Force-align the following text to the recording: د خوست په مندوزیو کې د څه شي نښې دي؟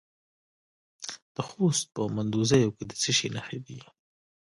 د 1.35 1.37
خوست 1.47 1.85
په 1.95 2.01
مندوزیو 2.15 2.75
کې 2.75 2.83
د 2.89 2.91
څه 3.01 3.11
شي 3.17 3.27
نښې 3.35 3.59
دي؟ 3.65 3.79